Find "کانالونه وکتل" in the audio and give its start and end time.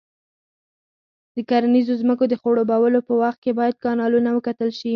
3.83-4.69